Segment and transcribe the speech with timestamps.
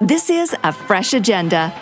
[0.00, 1.72] This is a fresh agenda.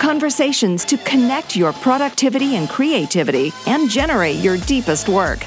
[0.00, 5.44] Conversations to connect your productivity and creativity and generate your deepest work.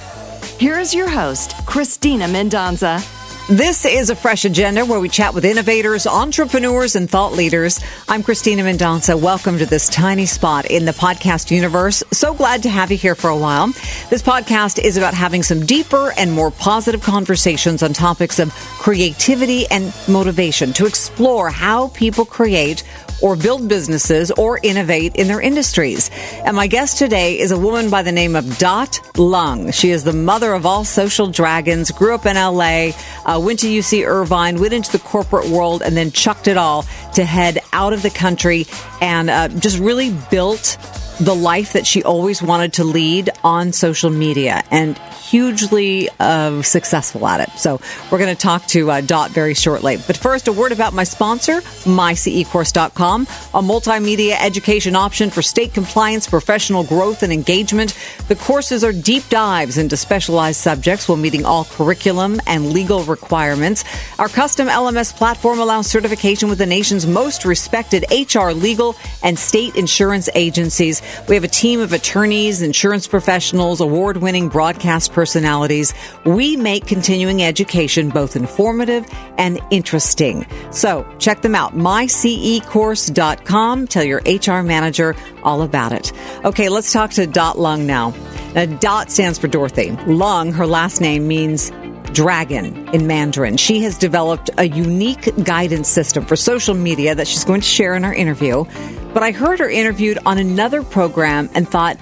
[0.57, 3.01] Here is your host, Christina Mendonza.
[3.49, 7.81] This is a fresh agenda where we chat with innovators, entrepreneurs, and thought leaders.
[8.07, 9.19] I'm Christina Mendonza.
[9.19, 12.01] Welcome to this tiny spot in the podcast universe.
[12.11, 13.67] So glad to have you here for a while.
[14.09, 19.65] This podcast is about having some deeper and more positive conversations on topics of creativity
[19.69, 22.83] and motivation to explore how people create
[23.23, 26.11] or build businesses or innovate in their industries.
[26.45, 29.71] And my guest today is a woman by the name of Dot Lung.
[29.71, 32.91] She is the mother of all social dragons, grew up in LA,
[33.25, 36.83] uh, went to UC Irvine, went into the corporate world, and then chucked it all
[37.13, 38.65] to head out of the country
[39.01, 40.77] and uh, just really built
[41.19, 47.27] the life that she always wanted to lead on social media and hugely uh, successful
[47.27, 47.49] at it.
[47.57, 47.79] So
[48.11, 49.97] we're going to talk to uh, Dot very shortly.
[49.97, 56.27] But first, a word about my sponsor, mycecourse.com, a multimedia education option for state compliance,
[56.27, 57.97] professional growth, and engagement.
[58.27, 63.83] The courses are deep dives into specialized subjects while meeting all curriculum and legal requirements.
[64.19, 69.75] Our custom LMS platform allows certification with the nation's most respected HR, legal, and state
[69.75, 71.01] insurance agencies.
[71.27, 75.93] We have a team of attorneys, insurance professionals, award winning broadcast personalities.
[76.25, 79.05] We make continuing education both informative
[79.37, 80.45] and interesting.
[80.71, 83.87] So check them out, mycecourse.com.
[83.87, 86.11] Tell your HR manager all about it.
[86.45, 88.13] Okay, let's talk to Dot Lung now.
[88.53, 89.91] Now, Dot stands for Dorothy.
[90.05, 91.71] Lung, her last name means
[92.11, 93.57] dragon in Mandarin.
[93.57, 97.95] She has developed a unique guidance system for social media that she's going to share
[97.95, 98.65] in our interview.
[99.13, 101.97] But I heard her interviewed on another program and thought,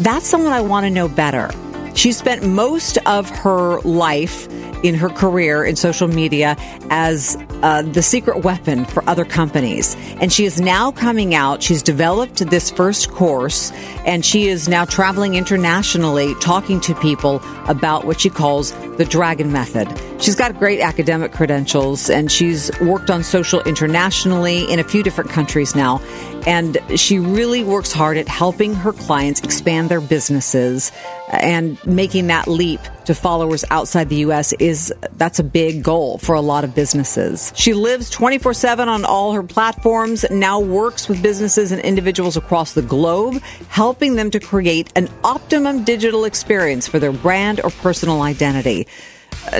[0.00, 1.50] that's someone I want to know better.
[1.94, 4.48] She spent most of her life
[4.82, 6.56] in her career in social media
[6.90, 9.96] as uh, the secret weapon for other companies.
[10.20, 11.62] And she is now coming out.
[11.62, 13.72] She's developed this first course
[14.04, 19.52] and she is now traveling internationally talking to people about what she calls the Dragon
[19.52, 19.88] Method.
[20.20, 25.30] She's got great academic credentials and she's worked on social internationally in a few different
[25.30, 25.98] countries now.
[26.46, 30.90] And she really works hard at helping her clients expand their businesses
[31.30, 36.34] and making that leap to followers outside the US is that's a big goal for
[36.34, 37.52] a lot of businesses.
[37.56, 42.82] She lives 24/7 on all her platforms, now works with businesses and individuals across the
[42.82, 48.86] globe, helping them to create an optimum digital experience for their brand or personal identity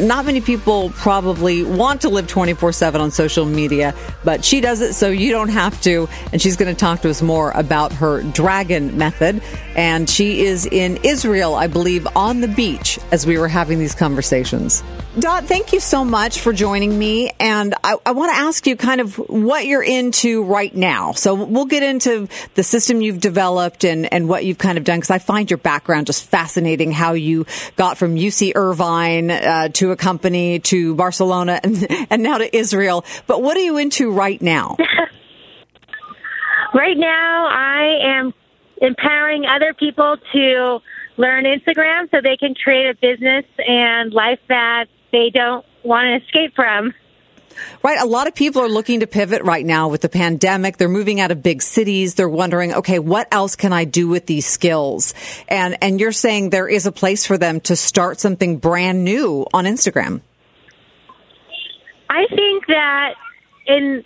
[0.00, 3.94] not many people probably want to live 24 7 on social media,
[4.24, 6.08] but she does it so you don't have to.
[6.32, 9.42] And she's going to talk to us more about her dragon method.
[9.76, 13.94] And she is in Israel, I believe, on the beach as we were having these
[13.94, 14.82] conversations.
[15.16, 17.32] Dot, thank you so much for joining me.
[17.40, 21.12] And I, I want to ask you kind of what you're into right now.
[21.12, 24.98] So we'll get into the system you've developed and, and what you've kind of done
[24.98, 29.92] because I find your background just fascinating how you got from UC Irvine uh, to
[29.92, 33.04] a company to Barcelona and, and now to Israel.
[33.26, 34.76] But what are you into right now?
[36.74, 38.34] right now, I am
[38.76, 40.80] empowering other people to
[41.16, 46.24] learn Instagram so they can create a business and life that they don't want to
[46.24, 46.94] escape from.
[47.82, 47.98] Right.
[48.00, 50.76] A lot of people are looking to pivot right now with the pandemic.
[50.76, 52.14] They're moving out of big cities.
[52.14, 55.14] They're wondering, okay, what else can I do with these skills?
[55.48, 59.46] And, and you're saying there is a place for them to start something brand new
[59.52, 60.20] on Instagram.
[62.10, 63.14] I think that
[63.66, 64.04] in,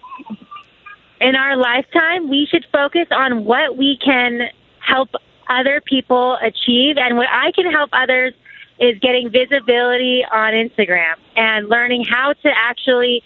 [1.21, 4.49] in our lifetime, we should focus on what we can
[4.81, 5.11] help
[5.49, 8.35] other people achieve and what I can help others
[8.79, 13.23] is getting visibility on Instagram and learning how to actually,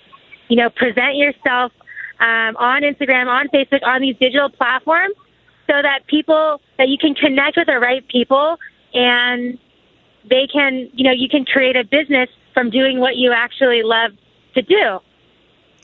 [0.49, 1.73] you know, present yourself
[2.21, 5.15] um, on Instagram, on Facebook, on these digital platforms
[5.67, 8.59] so that people, that you can connect with the right people
[8.95, 9.59] and
[10.29, 14.13] they can, you know, you can create a business from doing what you actually love
[14.55, 14.99] to do.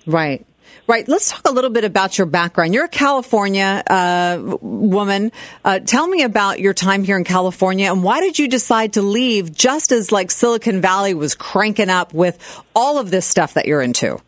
[0.07, 0.47] Right.
[0.87, 1.07] Right.
[1.07, 2.75] Let's talk a little bit about your background.
[2.75, 5.33] You're a California uh, woman.
[5.65, 9.03] Uh, tell me about your time here in California and why did you decide to
[9.03, 13.67] leave just as like Silicon Valley was cranking up with all of this stuff that
[13.67, 14.19] you're into?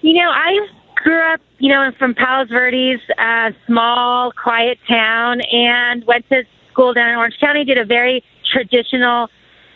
[0.00, 0.66] You know, I
[0.96, 6.94] grew up, you know, from Palos Verdes, a small, quiet town, and went to school
[6.94, 7.64] down in Orange County.
[7.64, 9.28] Did a very traditional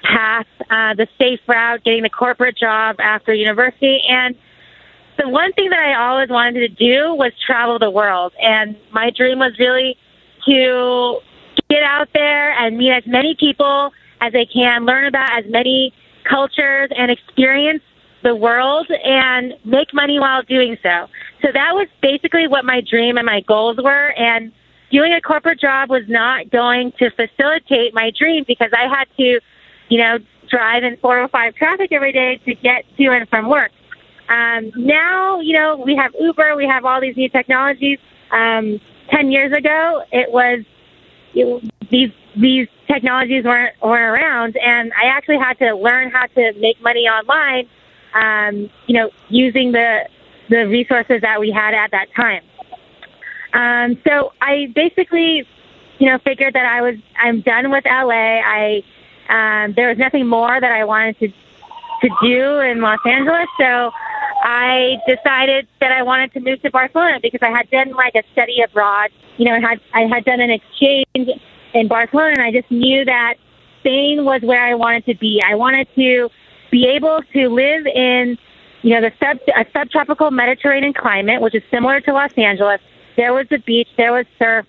[0.03, 4.37] path, uh, the safe route, getting the corporate job after university, and
[5.19, 8.33] the one thing that I always wanted to do was travel the world.
[8.41, 9.97] And my dream was really
[10.47, 11.19] to
[11.69, 15.93] get out there and meet as many people as I can, learn about as many
[16.25, 17.83] cultures and experience
[18.23, 21.07] the world and make money while doing so.
[21.43, 24.13] So that was basically what my dream and my goals were.
[24.17, 24.53] And
[24.91, 29.41] doing a corporate job was not going to facilitate my dream because I had to,
[29.89, 33.71] you know, drive in 405 traffic every day to get to and from work.
[34.29, 37.99] Um, now, you know, we have Uber, we have all these new technologies.
[38.31, 38.81] Um,
[39.11, 40.65] 10 years ago, it was,
[41.35, 46.53] it, these, these technologies weren't, weren't around and I actually had to learn how to
[46.55, 47.69] make money online,
[48.15, 50.09] um, you know, using the,
[50.49, 52.43] the resources that we had at that time.
[53.53, 55.47] Um, so I basically,
[55.99, 58.41] you know, figured that I was, I'm done with LA.
[58.45, 58.83] I,
[59.29, 63.49] um, there was nothing more that I wanted to, to do in Los Angeles.
[63.59, 63.93] So
[64.49, 68.23] I decided that I wanted to move to Barcelona because I had done like a
[68.33, 69.11] study abroad.
[69.39, 71.41] You know, I had, I had done an exchange
[71.75, 73.35] in Barcelona and I just knew that
[73.81, 75.43] Spain was where I wanted to be.
[75.45, 76.31] I wanted to
[76.71, 78.39] be able to live in,
[78.83, 82.81] you know, the sub, a subtropical Mediterranean climate, which is similar to Los Angeles.
[83.17, 84.65] There was the beach, there was surf.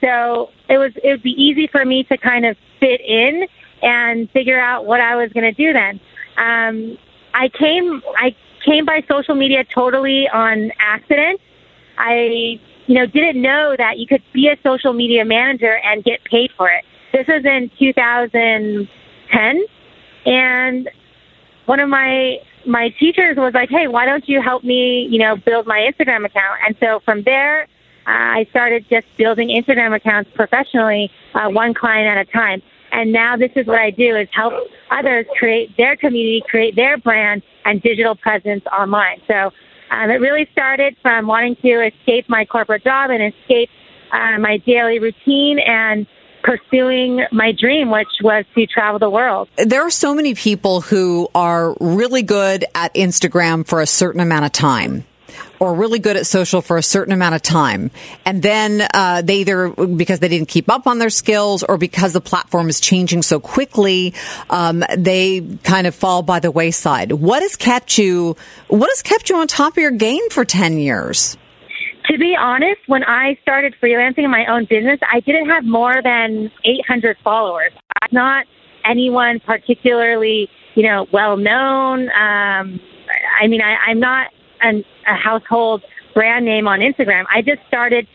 [0.00, 3.48] So it was, it would be easy for me to kind of fit in
[3.82, 5.98] and figure out what I was going to do then.
[6.36, 6.96] Um,
[7.34, 11.40] I came, I came by social media totally on accident.
[11.96, 16.22] I, you know, didn't know that you could be a social media manager and get
[16.24, 16.84] paid for it.
[17.12, 19.64] This was in 2010,
[20.26, 20.90] and
[21.64, 25.36] one of my my teachers was like, "Hey, why don't you help me, you know,
[25.36, 27.62] build my Instagram account?" And so from there,
[28.06, 32.60] uh, I started just building Instagram accounts professionally, uh, one client at a time.
[32.96, 34.54] And now this is what I do is help
[34.90, 39.20] others create their community, create their brand and digital presence online.
[39.28, 39.52] So
[39.90, 43.68] um, it really started from wanting to escape my corporate job and escape
[44.12, 46.06] uh, my daily routine and
[46.42, 49.50] pursuing my dream, which was to travel the world.
[49.58, 54.46] There are so many people who are really good at Instagram for a certain amount
[54.46, 55.04] of time
[55.58, 57.90] or really good at social for a certain amount of time.
[58.24, 62.12] And then uh, they either, because they didn't keep up on their skills or because
[62.12, 64.14] the platform is changing so quickly,
[64.50, 67.12] um, they kind of fall by the wayside.
[67.12, 68.36] What has kept you,
[68.68, 71.36] what has kept you on top of your game for 10 years?
[72.10, 76.00] To be honest, when I started freelancing in my own business, I didn't have more
[76.02, 77.72] than 800 followers.
[78.00, 78.46] I'm not
[78.84, 82.08] anyone particularly, you know, well known.
[82.10, 82.80] Um,
[83.40, 84.28] I mean, I, I'm not
[84.60, 85.82] an, a household
[86.14, 87.24] brand name on Instagram.
[87.32, 88.06] I just started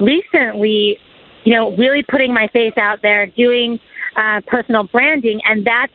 [0.00, 0.98] recently,
[1.44, 3.78] you know, really putting my face out there, doing
[4.16, 5.92] uh, personal branding, and that's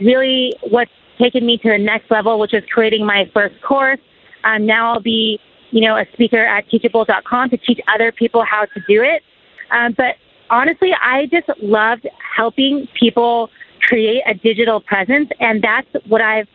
[0.00, 4.00] really what's taken me to the next level, which is creating my first course.
[4.44, 5.38] Um, now I'll be,
[5.70, 9.22] you know, a speaker at Teachable.com to teach other people how to do it.
[9.70, 10.16] Um, but
[10.50, 12.06] honestly, I just loved
[12.36, 13.50] helping people
[13.80, 16.48] create a digital presence, and that's what I've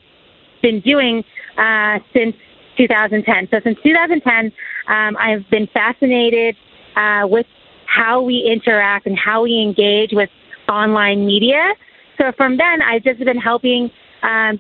[0.62, 1.24] been doing
[1.58, 2.36] uh, since
[2.80, 3.50] 2010.
[3.52, 4.52] So since 2010,
[4.88, 6.56] um, I've been fascinated
[6.96, 7.46] uh, with
[7.86, 10.30] how we interact and how we engage with
[10.70, 11.74] online media.
[12.18, 13.92] So from then, I've just been helping
[14.24, 14.60] um,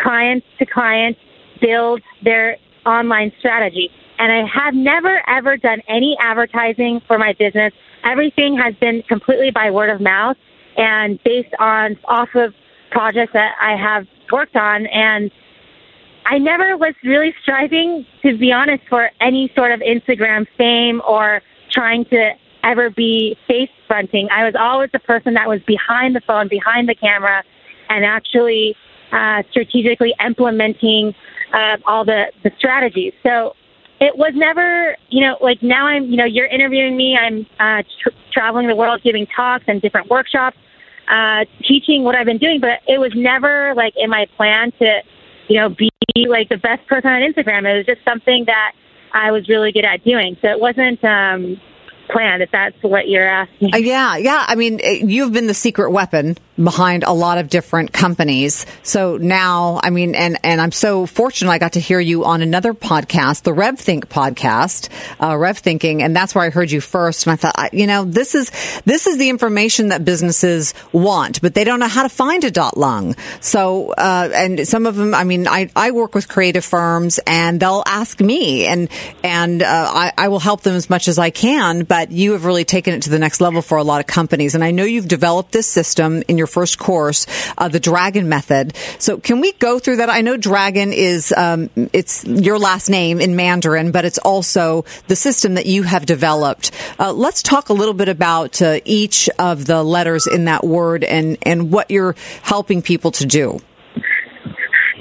[0.00, 1.20] clients to clients
[1.60, 3.90] build their online strategy.
[4.18, 7.72] And I have never ever done any advertising for my business.
[8.04, 10.36] Everything has been completely by word of mouth
[10.76, 12.54] and based on off of
[12.90, 15.30] projects that I have worked on and
[16.26, 21.42] I never was really striving, to be honest, for any sort of Instagram fame or
[21.70, 22.32] trying to
[22.64, 24.28] ever be face fronting.
[24.30, 27.42] I was always the person that was behind the phone, behind the camera,
[27.88, 28.76] and actually
[29.10, 31.14] uh, strategically implementing
[31.52, 33.12] uh, all the, the strategies.
[33.22, 33.54] So
[34.00, 37.16] it was never, you know, like now I'm, you know, you're interviewing me.
[37.16, 40.56] I'm uh, tr- traveling the world, giving talks and different workshops,
[41.08, 45.02] uh, teaching what I've been doing, but it was never like in my plan to,
[45.48, 45.90] you know, be
[46.28, 47.70] like the best person on Instagram.
[47.70, 48.72] It was just something that
[49.12, 50.36] I was really good at doing.
[50.42, 51.60] So it wasn't um,
[52.10, 53.74] planned, if that's what you're asking.
[53.74, 54.44] Uh, yeah, yeah.
[54.46, 58.66] I mean, you've been the secret weapon behind a lot of different companies.
[58.82, 62.42] So now, I mean, and, and I'm so fortunate I got to hear you on
[62.42, 64.88] another podcast, the RevThink podcast,
[65.20, 66.02] uh, Rev Thinking.
[66.02, 67.26] And that's where I heard you first.
[67.26, 68.50] And I thought, you know, this is,
[68.84, 72.50] this is the information that businesses want, but they don't know how to find a
[72.50, 73.16] dot lung.
[73.40, 77.60] So, uh, and some of them, I mean, I, I work with creative firms and
[77.60, 78.88] they'll ask me and,
[79.22, 82.44] and, uh, I, I will help them as much as I can, but you have
[82.44, 84.54] really taken it to the next level for a lot of companies.
[84.54, 87.26] And I know you've developed this system in your first course,
[87.58, 88.76] uh, the Dragon Method.
[88.98, 90.10] So can we go through that?
[90.10, 95.16] I know Dragon is um, it's your last name in Mandarin, but it's also the
[95.16, 96.70] system that you have developed.
[96.98, 101.04] Uh, let's talk a little bit about uh, each of the letters in that word
[101.04, 103.60] and and what you're helping people to do.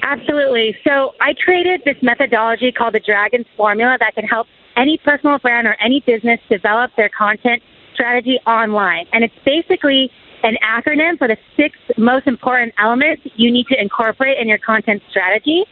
[0.03, 0.75] Absolutely.
[0.83, 5.67] So I created this methodology called the Dragons Formula that can help any personal brand
[5.67, 7.61] or any business develop their content
[7.93, 9.05] strategy online.
[9.13, 10.11] And it's basically
[10.43, 15.01] an acronym for the six most important elements you need to incorporate in your content
[15.09, 15.65] strategy.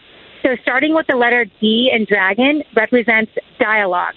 [0.44, 4.14] So starting with the letter D in Dragon represents dialogue.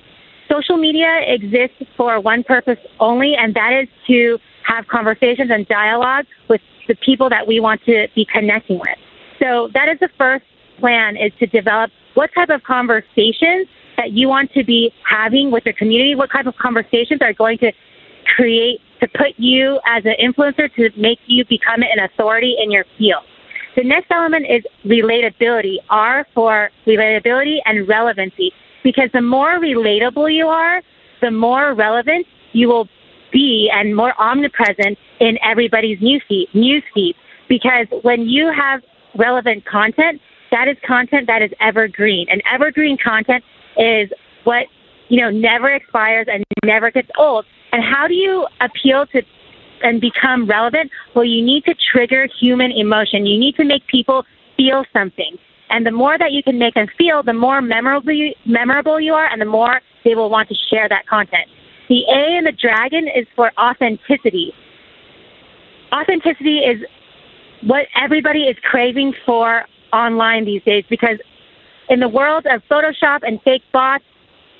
[0.50, 6.26] Social media exists for one purpose only, and that is to have conversations and dialogue
[6.48, 8.98] with the people that we want to be connecting with.
[9.40, 10.44] So that is the first
[10.78, 13.66] plan is to develop what type of conversations
[13.96, 17.58] that you want to be having with the community, what type of conversations are going
[17.58, 17.72] to
[18.36, 22.84] create to put you as an influencer to make you become an authority in your
[22.98, 23.24] field.
[23.76, 25.76] The next element is relatability.
[25.88, 28.52] R for relatability and relevancy.
[28.84, 30.82] Because the more relatable you are,
[31.20, 32.88] the more relevant you will
[33.32, 36.48] be and more omnipresent in everybody's newsfeed.
[36.54, 37.14] Newsfeed.
[37.48, 38.82] Because when you have
[39.16, 40.20] relevant content,
[40.50, 42.26] that is content that is evergreen.
[42.30, 43.42] And evergreen content
[43.78, 44.10] is
[44.44, 44.66] what,
[45.08, 47.46] you know, never expires and never gets old.
[47.82, 49.22] And how do you appeal to
[49.82, 50.92] and become relevant?
[51.16, 53.26] Well, you need to trigger human emotion.
[53.26, 54.24] You need to make people
[54.56, 55.36] feel something.
[55.68, 59.14] And the more that you can make them feel, the more memorable you, memorable you
[59.14, 61.48] are and the more they will want to share that content.
[61.88, 64.52] The A in the dragon is for authenticity.
[65.92, 66.82] Authenticity is
[67.62, 71.18] what everybody is craving for online these days because
[71.88, 74.04] in the world of Photoshop and fake bots,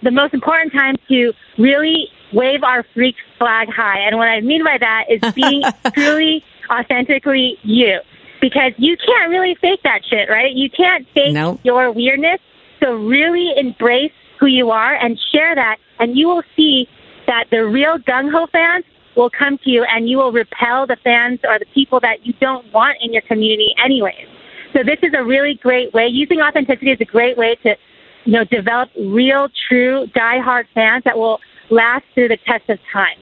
[0.02, 3.98] the most important time to really wave our freak flag high.
[4.00, 5.62] And what I mean by that is being
[5.94, 8.00] truly, authentically you.
[8.40, 10.52] Because you can't really fake that shit, right?
[10.52, 11.60] You can't fake Nope.
[11.62, 12.40] your weirdness.
[12.80, 15.76] So really embrace who you are and share that.
[16.00, 16.88] And you will see
[17.28, 18.84] that the real gung ho fans
[19.16, 22.32] will come to you and you will repel the fans or the people that you
[22.40, 24.26] don't want in your community anyways.
[24.72, 26.08] So this is a really great way.
[26.08, 27.76] Using authenticity is a great way to,
[28.24, 31.38] you know, develop real, true, diehard fans that will
[31.73, 33.17] last through the test of time.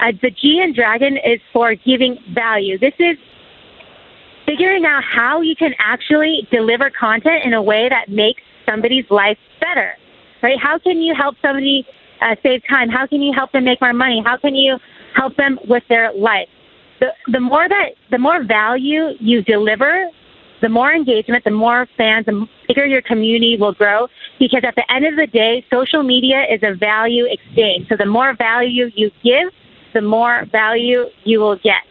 [0.00, 2.78] Uh, the G in Dragon is for giving value.
[2.78, 3.16] This is
[4.46, 9.38] figuring out how you can actually deliver content in a way that makes somebody's life
[9.60, 9.92] better,
[10.42, 10.58] right?
[10.58, 11.86] How can you help somebody
[12.22, 12.88] uh, save time?
[12.88, 14.22] How can you help them make more money?
[14.24, 14.78] How can you
[15.14, 16.48] help them with their life?
[17.00, 20.08] The, the more that, the more value you deliver,
[20.60, 24.08] the more engagement, the more fans, the bigger your community will grow.
[24.38, 27.88] Because at the end of the day, social media is a value exchange.
[27.88, 29.48] So the more value you give,
[29.94, 31.82] the more value you will get.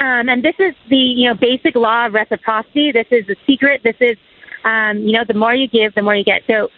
[0.00, 2.92] Um, and this is the you know basic law of reciprocity.
[2.92, 3.80] This is the secret.
[3.82, 4.16] This is
[4.64, 6.42] um, you know the more you give, the more you get.
[6.46, 6.68] So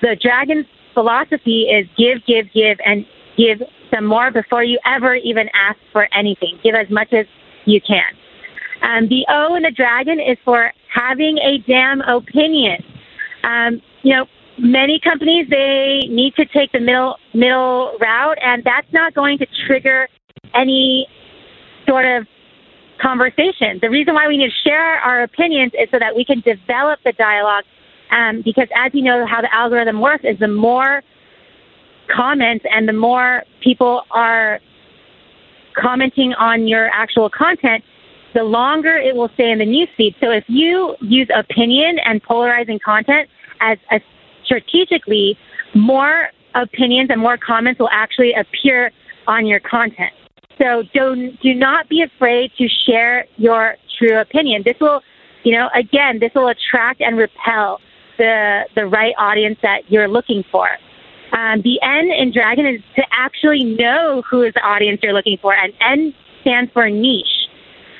[0.00, 3.04] the dragon's philosophy is give, give, give, and
[3.36, 6.58] give some more before you ever even ask for anything.
[6.62, 7.26] Give as much as
[7.66, 8.16] you can.
[8.82, 12.82] Um, the O in the dragon is for having a damn opinion.
[13.42, 14.26] Um, you know,
[14.58, 19.46] many companies they need to take the middle middle route, and that's not going to
[19.66, 20.08] trigger
[20.54, 21.06] any
[21.86, 22.26] sort of
[23.00, 23.78] conversation.
[23.80, 27.00] The reason why we need to share our opinions is so that we can develop
[27.04, 27.64] the dialogue.
[28.10, 31.02] Um, because as you know, how the algorithm works is the more
[32.14, 34.60] comments and the more people are
[35.76, 37.84] commenting on your actual content,
[38.34, 40.14] the longer it will stay in the newsfeed.
[40.20, 43.28] So if you use opinion and polarizing content
[43.60, 44.00] as a
[44.44, 45.38] strategically,
[45.74, 48.90] more opinions and more comments will actually appear
[49.26, 50.12] on your content.
[50.60, 54.62] So don't, do not be afraid to share your true opinion.
[54.64, 55.00] This will,
[55.44, 57.80] you know, again, this will attract and repel
[58.18, 60.68] the, the right audience that you're looking for.
[61.32, 65.38] Um, the N in Dragon is to actually know who is the audience you're looking
[65.40, 67.48] for, and N stands for niche.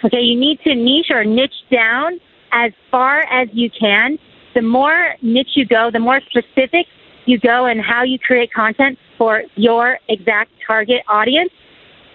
[0.04, 2.20] Okay, you need to niche or niche down
[2.52, 4.18] as far as you can.
[4.54, 6.86] The more niche you go, the more specific
[7.26, 11.50] you go and how you create content for your exact target audience,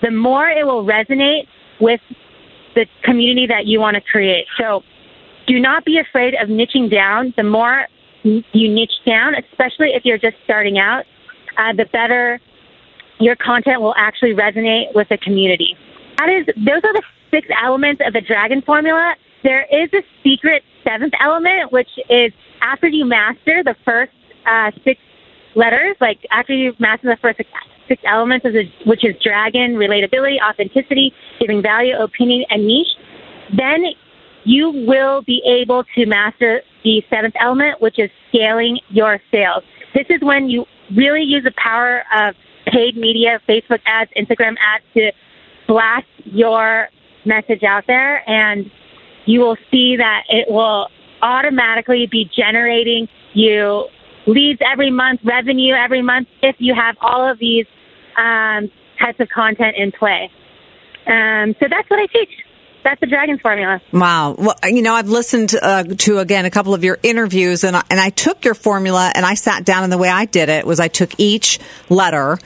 [0.01, 1.47] the more it will resonate
[1.79, 2.01] with
[2.73, 4.45] the community that you want to create.
[4.57, 4.83] So
[5.47, 7.33] do not be afraid of niching down.
[7.37, 7.87] The more
[8.23, 11.05] you niche down, especially if you're just starting out,
[11.57, 12.41] uh, the better
[13.19, 15.77] your content will actually resonate with the community.
[16.17, 17.03] That is, those are the
[17.35, 19.15] six elements of the dragon formula.
[19.43, 24.13] There is a secret seventh element, which is after you master the first
[24.45, 25.01] uh, six
[25.55, 27.39] letters, like after you master the first
[27.87, 28.45] six, elements,
[28.85, 32.87] which is dragon, relatability, authenticity, giving value, opinion, and niche,
[33.55, 33.83] then
[34.43, 39.63] you will be able to master the seventh element, which is scaling your sales.
[39.93, 40.65] This is when you
[40.95, 45.11] really use the power of paid media, Facebook ads, Instagram ads to
[45.67, 46.89] blast your
[47.25, 48.69] message out there and
[49.25, 50.87] you will see that it will
[51.21, 53.85] automatically be generating you
[54.27, 57.65] leads every month, revenue every month if you have all of these
[58.17, 60.31] um, types of content in play.
[61.05, 62.29] Um, so that's what I teach.
[62.83, 63.81] That's the Dragons formula.
[63.91, 64.35] Wow.
[64.37, 67.83] Well, you know, I've listened uh, to again a couple of your interviews, and I,
[67.89, 70.67] and I took your formula and I sat down, and the way I did it
[70.67, 72.37] was I took each letter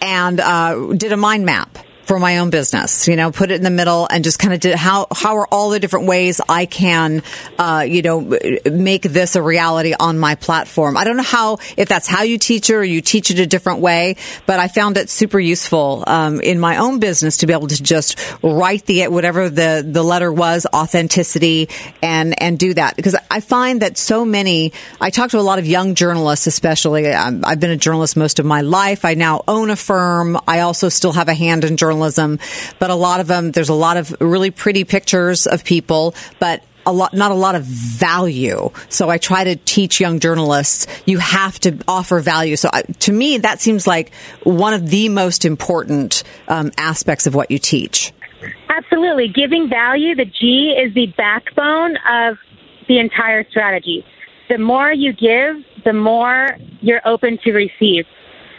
[0.00, 3.62] and uh, did a mind map for my own business, you know, put it in
[3.62, 6.66] the middle and just kind of did how, how are all the different ways I
[6.66, 7.22] can,
[7.58, 8.20] uh, you know,
[8.64, 10.96] make this a reality on my platform.
[10.96, 13.46] I don't know how, if that's how you teach it or you teach it a
[13.46, 14.16] different way,
[14.46, 17.80] but I found it super useful, um, in my own business to be able to
[17.80, 21.68] just write the, whatever the, the letter was, authenticity
[22.02, 22.96] and, and do that.
[22.96, 27.12] Because I find that so many, I talk to a lot of young journalists, especially.
[27.12, 29.04] Um, I've been a journalist most of my life.
[29.04, 30.36] I now own a firm.
[30.48, 32.38] I also still have a hand in journalism journalism,
[32.78, 36.62] but a lot of them, there's a lot of really pretty pictures of people, but
[36.86, 38.70] a lot, not a lot of value.
[38.88, 42.56] So I try to teach young journalists, you have to offer value.
[42.56, 47.34] So I, to me, that seems like one of the most important um, aspects of
[47.34, 48.12] what you teach.
[48.68, 49.28] Absolutely.
[49.28, 52.38] Giving value, the G is the backbone of
[52.88, 54.04] the entire strategy.
[54.48, 56.48] The more you give, the more
[56.80, 58.06] you're open to receive.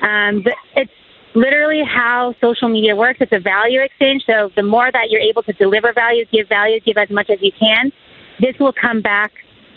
[0.01, 0.91] Um, it's
[1.35, 3.19] literally how social media works.
[3.21, 4.23] It's a value exchange.
[4.25, 7.39] So the more that you're able to deliver value, give value, give as much as
[7.41, 7.91] you can,
[8.39, 9.31] this will come back,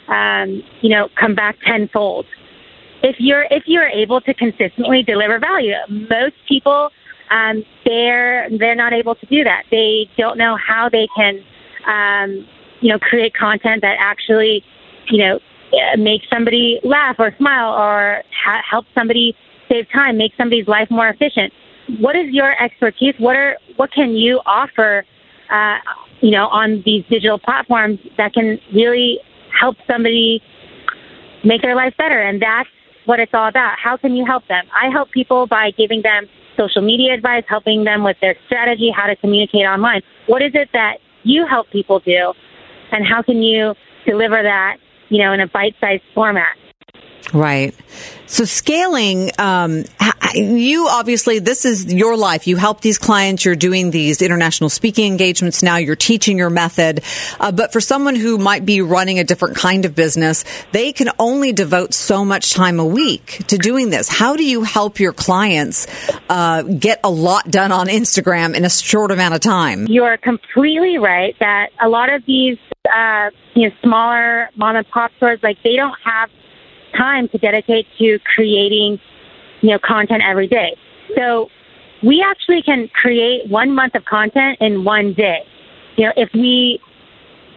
[0.09, 2.27] um, you know, come back tenfold.
[3.03, 6.91] If you're if you're able to consistently deliver value, most people
[7.31, 9.65] um, they're they're not able to do that.
[9.71, 11.43] They don't know how they can,
[11.87, 12.47] um,
[12.81, 14.65] you know, create content that actually,
[15.09, 15.41] you know,
[15.99, 19.37] make somebody laugh or smile or ha- help somebody
[19.69, 21.53] save time, make somebody's life more efficient.
[22.01, 23.15] What is your expertise?
[23.19, 25.05] What are what can you offer?
[25.51, 25.79] Uh,
[26.21, 29.21] you know, on these digital platforms that can really
[29.59, 30.43] help somebody
[31.45, 32.69] make their life better, and that's
[33.05, 33.79] what it's all about.
[33.79, 34.65] How can you help them?
[34.75, 39.07] I help people by giving them social media advice, helping them with their strategy, how
[39.07, 40.03] to communicate online.
[40.27, 42.33] What is it that you help people do,
[42.91, 43.75] and how can you
[44.05, 44.79] deliver that,
[45.11, 46.57] you know, in a bite-sized format?
[47.33, 47.75] Right.
[48.27, 49.85] So scaling, um,
[50.35, 52.47] you obviously, this is your life.
[52.47, 53.45] You help these clients.
[53.45, 55.77] You're doing these international speaking engagements now.
[55.77, 57.03] You're teaching your method.
[57.39, 61.11] Uh, but for someone who might be running a different kind of business, they can
[61.19, 64.09] only devote so much time a week to doing this.
[64.09, 65.87] How do you help your clients
[66.29, 69.87] uh, get a lot done on Instagram in a short amount of time?
[69.87, 72.59] You're completely right that a lot of these,
[72.93, 76.31] uh, you know, smaller mom and pop stores, like they don't have
[76.97, 78.99] time to dedicate to creating,
[79.61, 80.77] you know, content every day.
[81.17, 81.49] So
[82.03, 85.47] we actually can create one month of content in one day.
[85.97, 86.81] You know, if we,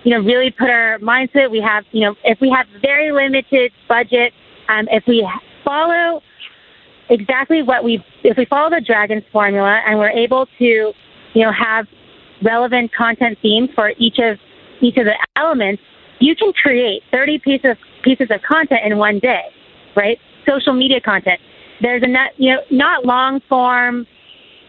[0.04, 2.68] you know, really put our minds to it, we have, you know, if we have
[2.82, 4.34] very limited budget,
[4.70, 5.28] um, if we
[5.66, 6.22] follow
[7.10, 10.94] exactly what we, if we follow the Dragons formula and we're able to,
[11.34, 11.88] you know, have
[12.42, 14.40] relevant content themes for each of
[14.82, 15.84] each of the elements,
[16.20, 19.44] you can create 30 pieces pieces of content in one day,
[19.96, 20.18] right?
[20.48, 21.40] Social media content.
[21.82, 24.06] There's a not, you know, not long form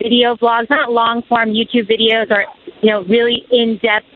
[0.00, 2.44] video blogs, not long form YouTube videos or,
[2.82, 4.06] you know, really in depth,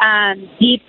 [0.00, 0.82] um, deep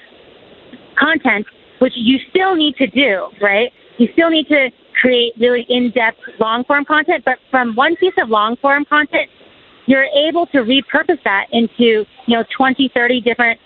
[0.98, 1.46] content,
[1.80, 3.72] which you still need to do, right?
[3.98, 4.70] You still need to
[5.02, 9.30] create really in depth long form content, but from one piece of long form content,
[9.86, 13.60] you're able to repurpose that into, you know, 20, 30 different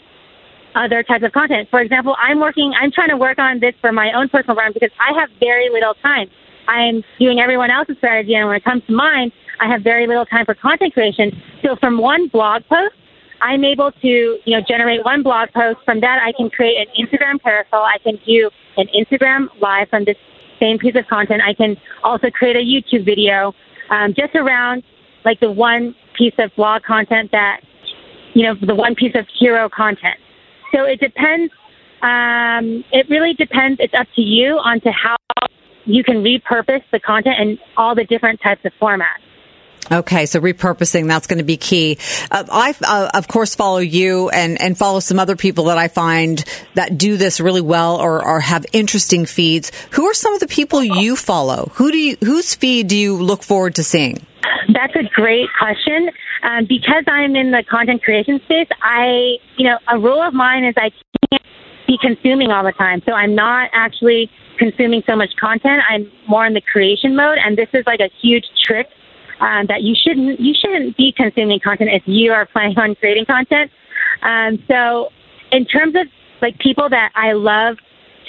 [0.76, 1.70] other types of content.
[1.70, 4.74] For example, I'm working, I'm trying to work on this for my own personal brand
[4.74, 6.30] because I have very little time.
[6.68, 10.26] I'm doing everyone else's strategy, and when it comes to mine, I have very little
[10.26, 11.32] time for content creation.
[11.64, 12.96] So from one blog post,
[13.42, 15.80] I'm able to, you know, generate one blog post.
[15.86, 17.82] From that, I can create an Instagram carousel.
[17.82, 20.18] I can do an Instagram live from this
[20.60, 21.42] same piece of content.
[21.46, 23.54] I can also create a YouTube video
[23.90, 24.84] um, just around
[25.26, 27.62] like the one piece of blog content that,
[28.34, 30.18] you know, the one piece of hero content.
[30.72, 31.54] So it depends.
[32.02, 33.80] Um, it really depends.
[33.80, 35.18] It's up to you on to how
[35.86, 39.22] you can repurpose the content and all the different types of formats.
[39.92, 41.98] Okay, so repurposing, that's going to be key.
[42.30, 45.90] Uh, I, uh, of course, follow you and, and follow some other people that I
[45.90, 46.44] find
[46.76, 49.72] that do this really well or, or have interesting feeds.
[49.92, 51.72] Who are some of the people you follow?
[51.76, 54.26] Who do you, whose feed do you look forward to seeing?
[54.70, 56.10] That's a great question.
[56.44, 60.64] Um, because I'm in the content creation space, I, you know, a rule of mine
[60.64, 60.92] is I
[61.30, 61.44] can't
[61.88, 63.02] be consuming all the time.
[63.06, 65.82] So I'm not actually consuming so much content.
[65.90, 68.88] I'm more in the creation mode, and this is like a huge trick
[69.40, 73.26] um, that you shouldn't you shouldn't be consuming content if you are planning on creating
[73.26, 73.72] content.
[74.22, 75.10] Um, so
[75.52, 76.08] in terms of
[76.42, 77.78] like people that I love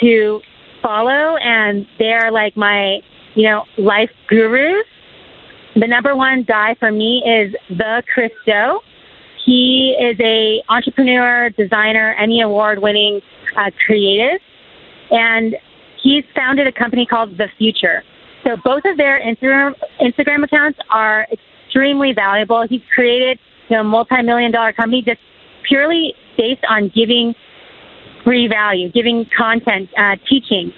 [0.01, 0.41] to
[0.83, 3.01] follow, and they're like my,
[3.35, 4.85] you know, life gurus.
[5.75, 8.81] The number one guy for me is the Chris Do.
[9.45, 13.21] He is a entrepreneur, designer, Emmy award winning
[13.57, 14.41] uh, creative,
[15.11, 15.57] and
[16.03, 18.05] he's founded a company called The Futur.
[18.45, 22.67] So both of their Instagram Instagram accounts are extremely valuable.
[22.69, 25.21] He's created you know, a multi-million dollar company just
[25.67, 27.35] purely based on giving
[28.25, 30.73] free value, giving content, uh, teaching.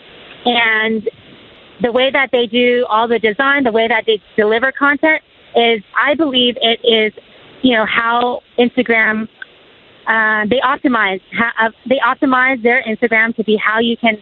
[0.45, 1.09] And
[1.83, 5.23] the way that they do all the design, the way that they deliver content
[5.57, 7.13] is, I believe it is,
[7.63, 9.29] you know, how Instagram,
[10.07, 11.21] uh, they optimize,
[11.61, 14.19] uh, they optimize their Instagram to be how you can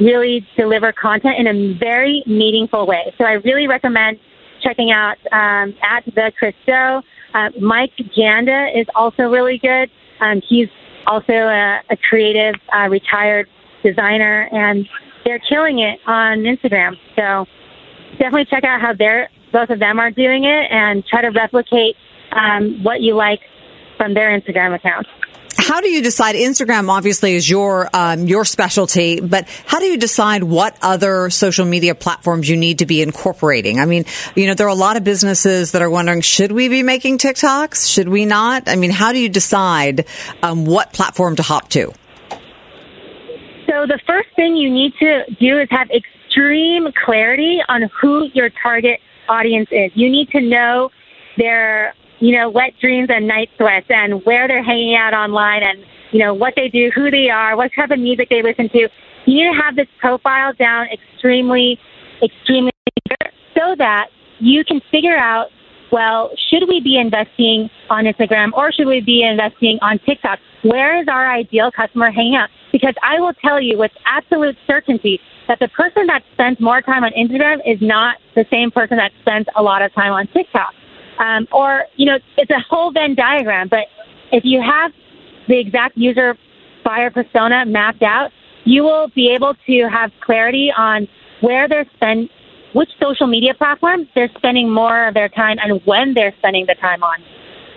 [0.00, 3.14] really deliver content in a very meaningful way.
[3.18, 4.18] So I really recommend
[4.62, 7.02] checking out um, at the Chris Do.
[7.34, 9.90] Uh, Mike Janda is also really good.
[10.20, 10.68] Um, he's
[11.06, 13.48] also a, a creative, uh, retired
[13.84, 14.86] designer, and
[15.26, 16.96] they're killing it on Instagram.
[17.16, 17.46] So
[18.12, 21.96] definitely check out how they're both of them are doing it, and try to replicate
[22.32, 23.40] um, what you like
[23.96, 25.08] from their Instagram accounts.
[25.56, 26.36] How do you decide?
[26.36, 31.64] Instagram obviously is your um, your specialty, but how do you decide what other social
[31.64, 33.80] media platforms you need to be incorporating?
[33.80, 36.68] I mean, you know, there are a lot of businesses that are wondering, should we
[36.68, 37.90] be making TikToks?
[37.92, 38.68] Should we not?
[38.68, 40.06] I mean, how do you decide
[40.42, 41.92] um, what platform to hop to?
[43.76, 48.48] So the first thing you need to do is have extreme clarity on who your
[48.62, 49.90] target audience is.
[49.94, 50.88] You need to know
[51.36, 55.84] their you know, wet dreams and night sweats and where they're hanging out online and,
[56.12, 58.88] you know, what they do, who they are, what type of music they listen to.
[59.26, 61.78] You need to have this profile down extremely,
[62.22, 62.72] extremely
[63.54, 64.06] so that
[64.38, 65.48] you can figure out,
[65.92, 70.38] well, should we be investing on Instagram or should we be investing on TikTok?
[70.62, 72.48] Where is our ideal customer hanging out?
[72.72, 77.04] Because I will tell you with absolute certainty that the person that spends more time
[77.04, 80.74] on Instagram is not the same person that spends a lot of time on TikTok.
[81.18, 83.86] Um, or, you know, it's a whole Venn diagram, but
[84.32, 84.92] if you have
[85.48, 86.36] the exact user
[86.84, 88.32] buyer persona mapped out,
[88.64, 91.08] you will be able to have clarity on
[91.40, 92.28] where they're spend,
[92.76, 96.74] which social media platforms they're spending more of their time and when they're spending the
[96.74, 97.24] time on,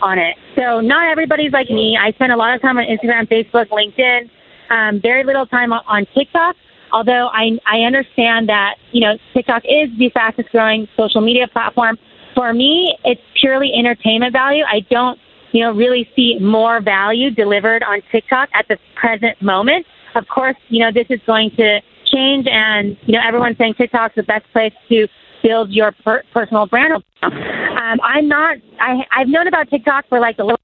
[0.01, 0.35] on it.
[0.57, 1.97] So not everybody's like me.
[1.97, 4.29] I spend a lot of time on Instagram, Facebook, LinkedIn,
[4.69, 6.57] um, very little time on, on TikTok.
[6.91, 11.97] Although I, I understand that, you know, TikTok is the fastest growing social media platform
[12.35, 14.63] for me, it's purely entertainment value.
[14.67, 15.17] I don't,
[15.53, 19.85] you know, really see more value delivered on TikTok at the present moment.
[20.15, 21.79] Of course, you know, this is going to
[22.13, 25.07] change and, you know, everyone's saying TikTok's the best place to
[25.43, 26.93] build your per- personal brand.
[27.21, 30.59] Um, I'm not, I, I've known about TikTok for like a little,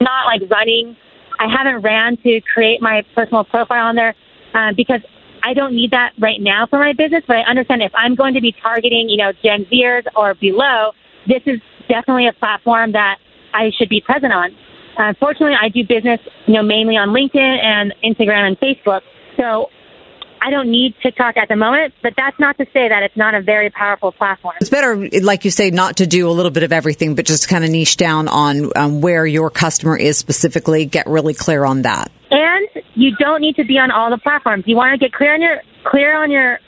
[0.00, 0.96] not like running.
[1.38, 4.14] I haven't ran to create my personal profile on there
[4.54, 5.00] uh, because
[5.42, 8.34] I don't need that right now for my business, but I understand if I'm going
[8.34, 10.92] to be targeting, you know, Gen Zers or below,
[11.26, 13.18] this is definitely a platform that
[13.54, 14.50] I should be present on.
[14.98, 19.02] Unfortunately, I do business, you know, mainly on LinkedIn and Instagram and Facebook.
[19.36, 19.68] So
[20.40, 23.34] I don't need TikTok at the moment, but that's not to say that it's not
[23.34, 24.54] a very powerful platform.
[24.60, 27.48] It's better, like you say, not to do a little bit of everything, but just
[27.48, 30.84] kind of niche down on um, where your customer is specifically.
[30.86, 32.10] Get really clear on that.
[32.30, 34.64] And you don't need to be on all the platforms.
[34.66, 36.58] You want to get clear on your clear on your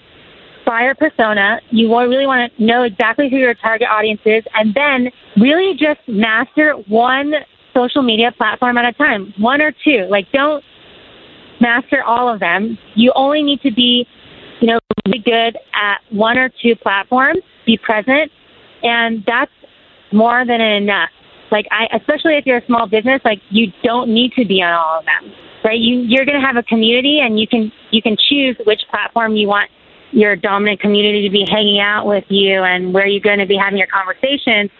[0.67, 1.61] buyer persona.
[1.71, 6.01] You really want to know exactly who your target audience is, and then really just
[6.07, 7.33] master one
[7.75, 10.07] social media platform at a time, one or two.
[10.11, 10.63] Like, don't
[11.61, 12.79] master all of them.
[12.95, 14.07] You only need to be,
[14.61, 18.31] you know, really good at one or two platforms, be present,
[18.83, 19.53] and that's
[20.13, 21.11] more than enough.
[21.51, 24.73] Like I, especially if you're a small business, like you don't need to be on
[24.73, 25.33] all of them,
[25.65, 25.79] right?
[25.79, 29.35] You, you're going to have a community and you can, you can choose which platform
[29.35, 29.71] you want
[30.11, 33.57] your dominant community to be hanging out with you and where you're going to be
[33.57, 34.71] having your conversations.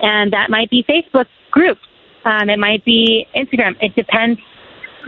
[0.00, 1.80] And that might be Facebook groups.
[2.24, 3.76] Um, it might be Instagram.
[3.80, 4.40] It depends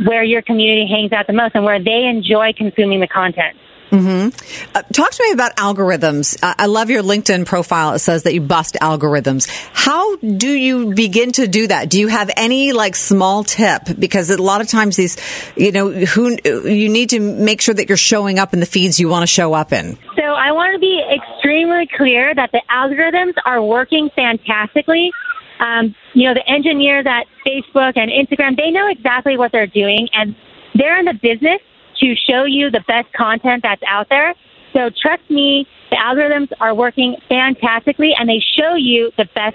[0.05, 3.57] where your community hangs out the most and where they enjoy consuming the content.
[3.91, 4.77] Mm-hmm.
[4.77, 6.39] Uh, talk to me about algorithms.
[6.43, 7.95] Uh, I love your LinkedIn profile.
[7.95, 9.49] It says that you bust algorithms.
[9.73, 11.89] How do you begin to do that?
[11.89, 13.83] Do you have any like small tip?
[13.99, 15.17] Because a lot of times these,
[15.57, 19.01] you know, who you need to make sure that you're showing up in the feeds
[19.01, 19.97] you want to show up in.
[20.17, 25.13] So I want to be extremely clear that the algorithms are working fantastically
[25.61, 30.09] um, you know, the engineers at Facebook and Instagram, they know exactly what they're doing
[30.15, 30.35] and
[30.75, 31.61] they're in the business
[32.01, 34.35] to show you the best content that's out there.
[34.73, 39.55] So trust me, the algorithms are working fantastically and they show you the best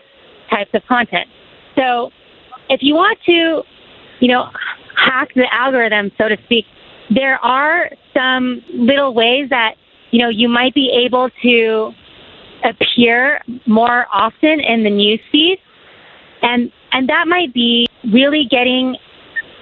[0.50, 1.28] types of content.
[1.76, 2.12] So
[2.70, 3.64] if you want to,
[4.22, 4.48] you know,
[4.96, 6.66] hack the algorithm, so to speak,
[7.14, 9.76] there are some little ways that,
[10.12, 11.92] you know, you might be able to
[12.64, 15.60] appear more often in the news feed.
[16.44, 18.96] And, and that might be really getting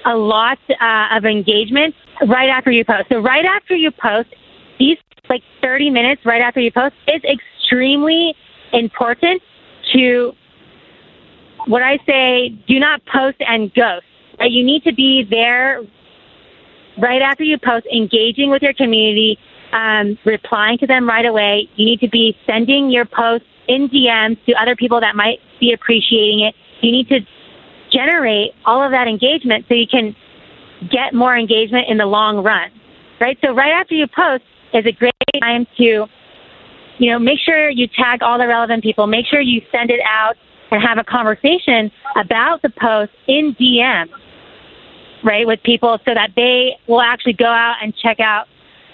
[0.05, 1.95] a lot uh, of engagement
[2.27, 3.07] right after you post.
[3.09, 4.29] So right after you post,
[4.79, 4.97] these
[5.29, 8.35] like 30 minutes right after you post is extremely
[8.73, 9.41] important
[9.93, 10.33] to
[11.67, 14.05] what I say, do not post and ghost.
[14.39, 15.81] You need to be there
[16.97, 19.37] right after you post, engaging with your community,
[19.71, 21.69] um, replying to them right away.
[21.75, 25.71] You need to be sending your posts in DMs to other people that might be
[25.73, 26.55] appreciating it.
[26.81, 27.19] You need to
[27.91, 30.15] generate all of that engagement so you can
[30.89, 32.71] get more engagement in the long run,
[33.19, 33.37] right?
[33.43, 36.05] So right after you post is a great time to,
[36.97, 39.07] you know, make sure you tag all the relevant people.
[39.07, 40.35] Make sure you send it out
[40.71, 44.07] and have a conversation about the post in DM,
[45.23, 48.47] right, with people so that they will actually go out and check out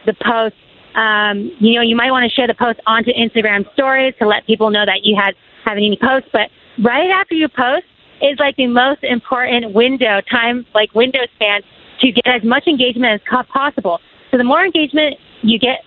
[0.06, 0.56] the post.
[0.95, 4.47] Um, you know, you might want to share the post onto Instagram stories to let
[4.47, 6.30] people know that you had have any posts.
[6.34, 6.50] But
[6.83, 7.85] right after you post
[8.21, 11.61] is like the most important window time, like window span
[12.01, 13.99] to get as much engagement as possible.
[14.31, 15.79] So the more engagement you get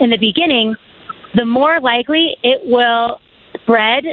[0.00, 0.74] in the beginning,
[1.34, 3.20] the more likely it will
[3.62, 4.04] spread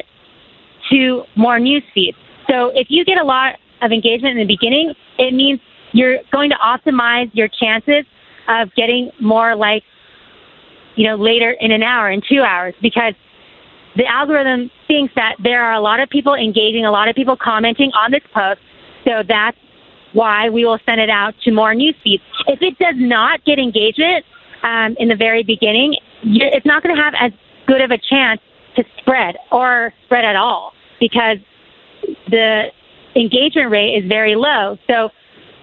[0.92, 2.18] to more news feeds.
[2.50, 5.60] So if you get a lot of engagement in the beginning, it means
[5.92, 8.06] you're going to optimize your chances
[8.48, 9.86] of getting more likes,
[10.96, 13.14] you know, later in an hour, in two hours, because
[14.00, 17.36] the algorithm thinks that there are a lot of people engaging, a lot of people
[17.36, 18.62] commenting on this post.
[19.04, 19.58] So that's
[20.14, 22.24] why we will send it out to more news feeds.
[22.48, 24.24] If it does not get engagement
[24.64, 27.34] um, in the very beginning, it's not going to have as
[27.68, 28.40] good of a chance
[28.78, 31.38] to spread or spread at all because
[32.30, 32.68] the
[33.18, 34.78] engagement rate is very low.
[34.88, 35.10] So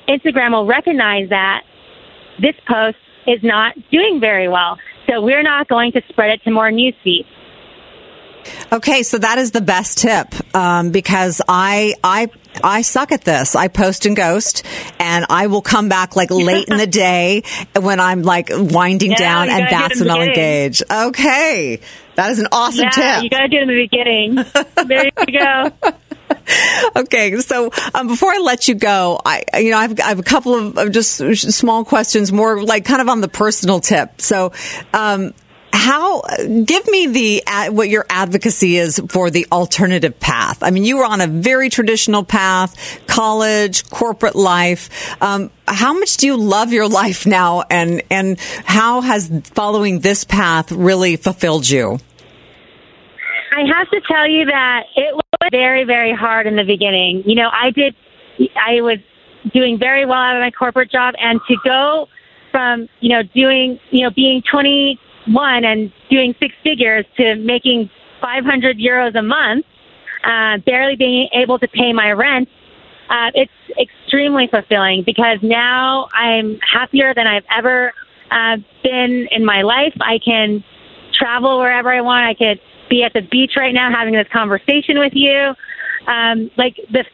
[0.09, 1.63] Instagram will recognize that
[2.39, 4.77] this post is not doing very well.
[5.09, 7.29] So we're not going to spread it to more news feeds.
[8.73, 12.29] Okay, so that is the best tip um, because I I
[12.63, 13.55] I suck at this.
[13.55, 14.65] I post and ghost,
[14.99, 17.43] and I will come back like late in the day
[17.79, 20.83] when I'm like winding yeah, down, and that's when I'll engage.
[20.91, 21.81] Okay,
[22.15, 23.25] that is an awesome yeah, tip.
[23.25, 24.35] You got to do it in the beginning.
[24.87, 25.71] there you go.
[26.97, 30.25] okay, so um, before I let you go, I you know I've, I have a
[30.25, 34.21] couple of, of, just small questions, more like kind of on the personal tip.
[34.21, 34.53] So,
[34.93, 35.35] um,
[35.77, 36.23] how
[36.65, 40.63] give me the what your advocacy is for the alternative path.
[40.63, 45.23] I mean you were on a very traditional path college corporate life.
[45.23, 47.63] Um, how much do you love your life now?
[47.71, 51.99] And and how has following this path really fulfilled you?
[53.53, 57.23] I have to tell you that it was very very hard in the beginning.
[57.27, 57.95] You know i did
[58.57, 58.99] i was
[59.53, 62.09] doing very well out of my corporate job and to go
[62.51, 67.91] from you know doing you know being 20 one and doing six figures to making
[68.21, 69.67] 500 euros a month,
[70.25, 72.49] uh, barely being able to pay my rent,
[73.09, 77.93] uh, it's extremely fulfilling because now I'm happier than I've ever
[78.31, 79.95] uh, been in my life.
[80.01, 80.65] I can
[81.13, 82.25] travel wherever I want.
[82.25, 82.61] I could
[82.91, 85.55] be at the beach right now having this conversation with you.
[86.09, 87.05] Um, like the,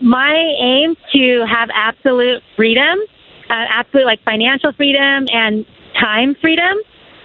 [0.00, 2.98] my aim to have absolute freedom,
[3.48, 5.64] uh, absolute like financial freedom and
[5.98, 6.76] time freedom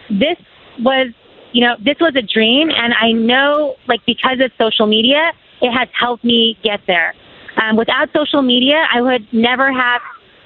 [0.09, 0.37] this
[0.79, 1.07] was,
[1.51, 2.69] you know, this was a dream.
[2.69, 7.13] And I know, like, because of social media, it has helped me get there.
[7.61, 10.01] Um, without social media, I would never have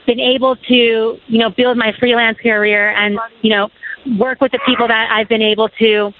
[0.05, 3.69] been able to, you know, build my freelance career and, you know,
[4.19, 6.13] work with the people that I've been able to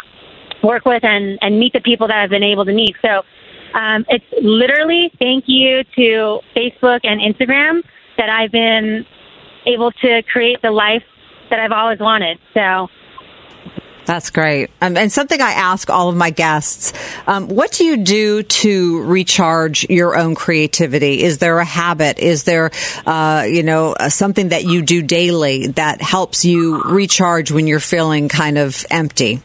[0.63, 2.95] work with and, and meet the people that I've been able to meet.
[3.01, 3.23] So
[3.73, 7.83] um, it's literally thank you to Facebook and Instagram
[8.17, 9.05] that I've been
[9.65, 11.03] able to create the life
[11.49, 12.39] that I've always wanted.
[12.53, 12.87] So
[14.07, 14.71] that's great.
[14.81, 16.93] Um, and something I ask all of my guests,
[17.27, 21.21] um, what do you do to recharge your own creativity?
[21.21, 22.17] Is there a habit?
[22.17, 22.71] Is there,
[23.05, 27.81] uh, you know, uh, something that you do daily that helps you recharge when you're
[27.81, 29.41] feeling kind of empty?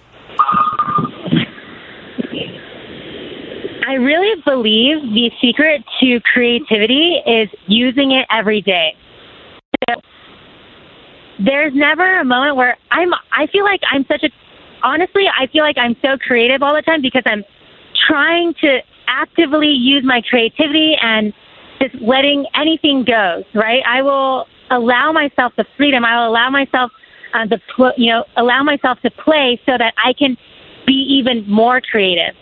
[3.85, 8.95] I really believe the secret to creativity is using it every day.
[9.89, 10.01] So
[11.41, 14.31] there's never a moment where I'm I feel like I'm such a
[14.83, 17.45] honestly, I feel like I'm so creative all the time because I'm
[18.07, 21.33] trying to actively use my creativity and
[21.81, 23.83] just letting anything go, right?
[23.87, 26.05] I will allow myself the freedom.
[26.05, 26.91] I will allow myself
[27.35, 27.61] uh, the,
[27.97, 30.37] you know, allow myself to play so that I can
[30.87, 32.35] be even more creative.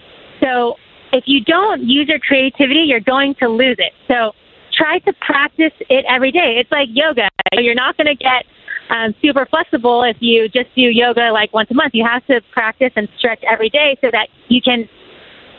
[0.42, 0.76] So
[1.12, 3.92] if you don't use your creativity, you're going to lose it.
[4.08, 4.32] So
[4.72, 6.56] try to practice it every day.
[6.58, 7.28] It's like yoga.
[7.52, 8.44] You're not going to get
[8.90, 11.94] um, super flexible if you just do yoga like once a month.
[11.94, 14.88] You have to practice and stretch every day so that you can,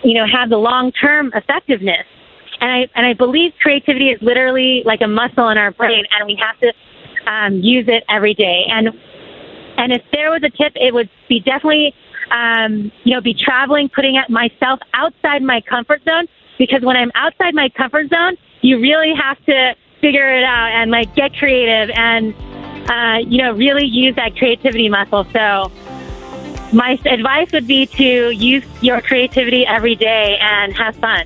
[0.04, 2.06] you know, have the long term effectiveness.
[2.60, 6.28] And I and I believe creativity is literally like a muscle in our brain, and
[6.28, 6.74] we have to
[7.32, 8.66] um, use it every day.
[8.70, 8.90] And
[9.78, 11.96] and if there was a tip, it would be definitely,
[12.30, 16.28] um, you know, be traveling, putting myself outside my comfort zone.
[16.60, 20.92] Because when I'm outside my comfort zone, you really have to figure it out and
[20.92, 22.36] like get creative and,
[22.90, 25.26] uh, you know, really use that creativity muscle.
[25.32, 25.72] So
[26.74, 31.26] my advice would be to use your creativity every day and have fun.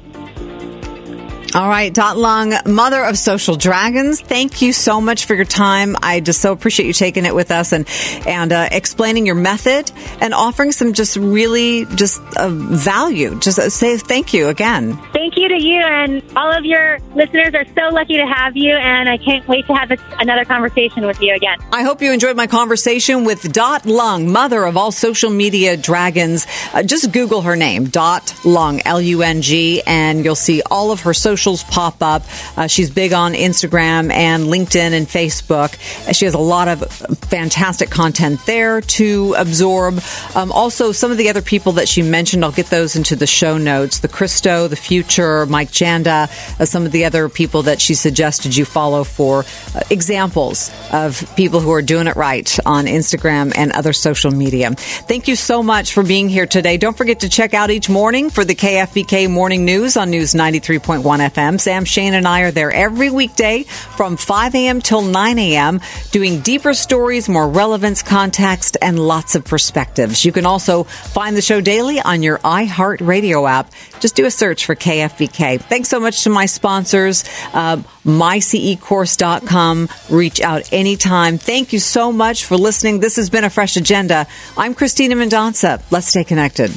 [1.55, 4.19] All right, Dot Lung, mother of social dragons.
[4.19, 5.95] Thank you so much for your time.
[6.03, 7.87] I just so appreciate you taking it with us and
[8.27, 9.89] and uh, explaining your method
[10.19, 13.39] and offering some just really just uh, value.
[13.39, 14.97] Just uh, say thank you again.
[15.13, 18.73] Thank you to you and all of your listeners are so lucky to have you,
[18.73, 21.57] and I can't wait to have another conversation with you again.
[21.71, 26.47] I hope you enjoyed my conversation with Dot Lung, mother of all social media dragons.
[26.73, 30.91] Uh, just Google her name, Dot Lung, L U N G, and you'll see all
[30.91, 32.23] of her social socials pop up.
[32.57, 35.75] Uh, she's big on Instagram and LinkedIn and Facebook.
[36.11, 36.91] She has a lot of
[37.29, 39.99] fantastic content there to absorb.
[40.33, 43.27] Um, also, some of the other people that she mentioned, I'll get those into the
[43.27, 43.99] show notes.
[43.99, 46.27] The Chris Do, the Futur, Mike Janda,
[46.59, 51.31] uh, some of the other people that she suggested you follow for uh, examples of
[51.35, 54.71] people who are doing it right on Instagram and other social media.
[54.71, 56.77] Thank you so much for being here today.
[56.77, 61.03] Don't forget to check out each morning for the KFBK Morning News on News 93.1
[61.03, 61.24] FM.
[61.31, 61.59] FM.
[61.59, 64.81] Sam Shane and I are there every weekday from 5 a.m.
[64.81, 70.25] till 9 a.m., doing deeper stories, more relevance, context, and lots of perspectives.
[70.25, 73.71] You can also find the show daily on your iHeartRadio app.
[73.99, 75.61] Just do a search for KFBK.
[75.61, 79.89] Thanks so much to my sponsors, uh, mycecourse.com.
[80.09, 81.37] Reach out anytime.
[81.37, 82.99] Thank you so much for listening.
[82.99, 84.27] This has been a fresh agenda.
[84.57, 85.81] I'm Christina Mendonca.
[85.91, 86.71] Let's stay connected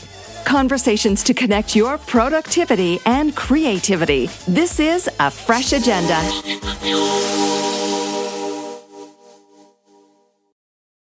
[0.49, 4.29] conversations to connect your productivity and creativity.
[4.49, 6.19] This is a fresh agenda.